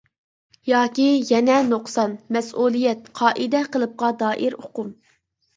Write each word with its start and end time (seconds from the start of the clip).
ياكى 0.71 1.05
يەنە 1.31 1.57
نۇقسان، 1.67 2.15
مەسئۇلىيەت، 2.37 3.13
قائىدە-قېلىپقا 3.21 4.11
دائىر 4.23 4.61
ئۇقۇم. 4.63 4.91